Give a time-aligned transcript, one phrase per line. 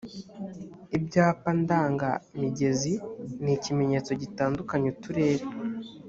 [0.97, 2.09] ibyapa ndanga
[2.39, 2.93] migezi
[3.43, 5.45] ni ikimenyetso gitandukanya uturere